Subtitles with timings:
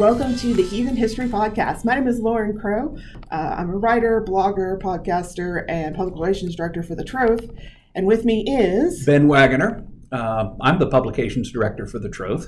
[0.00, 1.84] Welcome to the Heathen History Podcast.
[1.84, 2.96] My name is Lauren Crow.
[3.30, 7.50] Uh, I'm a writer, blogger, podcaster, and public relations director for The Troth.
[7.94, 9.04] And with me is.
[9.04, 9.86] Ben Waggoner.
[10.10, 12.46] Uh, I'm the publications director for The Troth.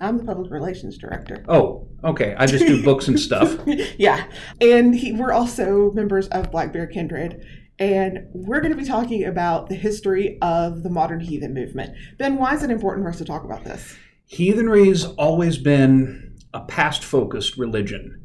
[0.00, 1.44] I'm the public relations director.
[1.48, 2.36] Oh, okay.
[2.38, 3.58] I just do books and stuff.
[3.98, 4.28] yeah.
[4.60, 7.44] And he, we're also members of Black Bear Kindred.
[7.76, 11.96] And we're going to be talking about the history of the modern heathen movement.
[12.18, 13.96] Ben, why is it important for us to talk about this?
[14.26, 16.23] Heathenry's always been
[16.54, 18.20] a past focused religion.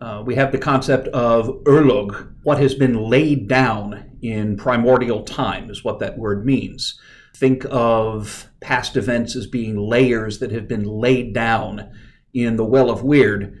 [0.00, 5.70] Uh, we have the concept of urlog, what has been laid down in primordial time,
[5.70, 7.00] is what that word means.
[7.36, 11.90] Think of past events as being layers that have been laid down
[12.34, 13.56] in the well of Wyrd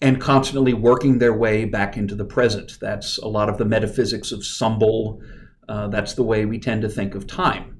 [0.00, 2.78] and constantly working their way back into the present.
[2.80, 5.20] That's a lot of the metaphysics of sumbel.
[5.68, 7.76] Uh, that's the way we tend to think of time.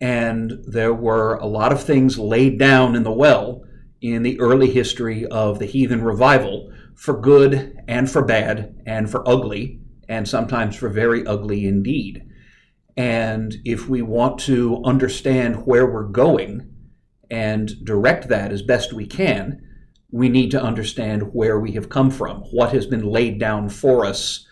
[0.00, 3.64] And there were a lot of things laid down in the well
[4.02, 9.26] in the early history of the heathen revival for good and for bad and for
[9.26, 12.22] ugly, and sometimes for very ugly indeed.
[12.96, 16.68] And if we want to understand where we're going
[17.30, 19.62] and direct that as best we can,
[20.10, 24.04] we need to understand where we have come from, what has been laid down for
[24.04, 24.46] us,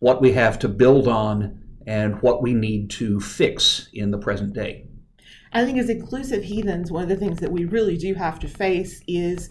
[0.00, 4.52] what we have to build on, and what we need to fix in the present
[4.52, 4.88] day.
[5.56, 8.46] I think as inclusive heathens, one of the things that we really do have to
[8.46, 9.48] face is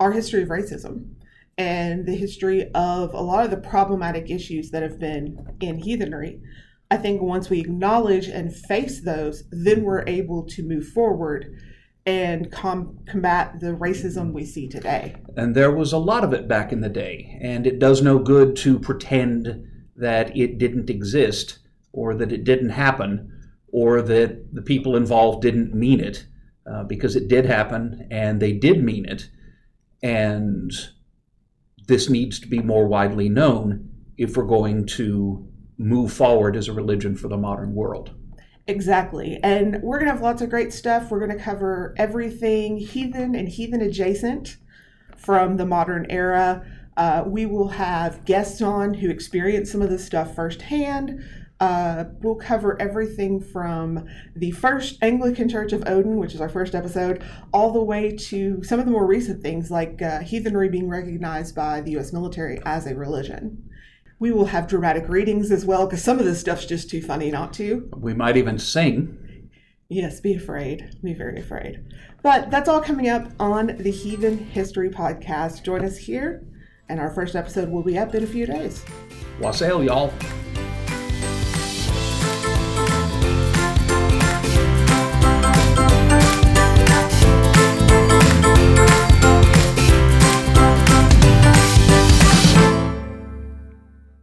[0.00, 1.12] our history of racism
[1.56, 6.40] and the history of a lot of the problematic issues that have been in heathenry.
[6.90, 11.56] I think once we acknowledge and face those, then we're able to move forward
[12.06, 15.14] and com- combat the racism we see today.
[15.36, 18.18] And there was a lot of it back in the day, and it does no
[18.18, 21.60] good to pretend that it didn't exist
[21.92, 23.32] or that it didn't happen
[23.72, 26.26] or that the people involved didn't mean it
[26.70, 29.28] uh, because it did happen and they did mean it.
[30.02, 30.72] And
[31.86, 35.46] this needs to be more widely known if we're going to
[35.78, 38.14] move forward as a religion for the modern world.
[38.66, 39.38] Exactly.
[39.42, 41.10] And we're going to have lots of great stuff.
[41.10, 44.56] We're going to cover everything heathen and heathen adjacent
[45.16, 46.64] from the modern era.
[46.96, 51.22] Uh, we will have guests on who experience some of this stuff firsthand.
[51.58, 56.74] Uh, we'll cover everything from the first Anglecyn Church of Odin, which is our first
[56.74, 60.88] episode, all the way to some of the more recent things like uh, heathenry being
[60.88, 62.12] recognized by the U.S.
[62.12, 63.70] military as a religion.
[64.18, 67.30] We will have dramatic readings as well, because some of this stuff's just too funny
[67.30, 67.90] not to.
[67.96, 69.50] We might even sing.
[69.88, 70.98] Yes, be afraid.
[71.02, 71.84] Be very afraid.
[72.22, 75.62] But that's all coming up on the Heathen History Podcast.
[75.62, 76.44] Join us here,
[76.88, 78.84] and our first episode will be up in a few days.
[79.40, 80.12] Wassail, y'all.